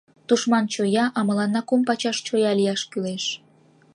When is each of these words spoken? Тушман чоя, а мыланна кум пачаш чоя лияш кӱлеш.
Тушман 0.27 0.65
чоя, 0.73 1.05
а 1.17 1.19
мыланна 1.27 1.61
кум 1.67 1.81
пачаш 1.87 2.17
чоя 2.27 2.51
лияш 2.57 2.81
кӱлеш. 2.91 3.23